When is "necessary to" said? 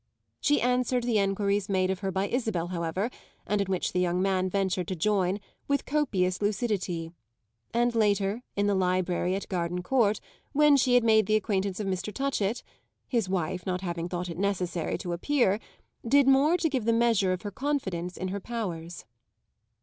14.39-15.13